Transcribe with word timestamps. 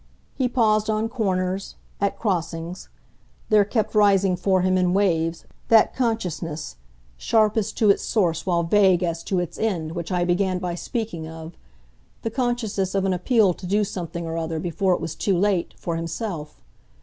He 0.33 0.49
paused 0.49 0.89
on 0.89 1.09
corners, 1.09 1.75
at 1.99 2.17
crossings; 2.17 2.89
there 3.49 3.63
kept 3.63 3.93
rising 3.93 4.35
for 4.35 4.61
him, 4.61 4.75
in 4.75 4.95
waves, 4.95 5.45
that 5.67 5.93
consciousness, 5.95 6.77
sharp 7.17 7.55
as 7.55 7.71
to 7.73 7.91
its 7.91 8.01
source 8.01 8.43
while 8.43 8.63
vague 8.63 9.03
as 9.03 9.21
to 9.25 9.37
its 9.37 9.59
end, 9.59 9.91
which 9.91 10.11
I 10.11 10.25
began 10.25 10.57
by 10.57 10.73
speaking 10.73 11.27
of 11.27 11.55
the 12.23 12.31
consciousness 12.31 12.95
of 12.95 13.05
an 13.05 13.13
appeal 13.13 13.53
to 13.53 13.67
do 13.67 13.83
something 13.83 14.25
or 14.25 14.37
other, 14.37 14.59
before 14.59 14.93
it 14.93 15.01
was 15.01 15.13
too 15.13 15.37
late, 15.37 15.75
for 15.77 15.97
himself. 15.97 16.63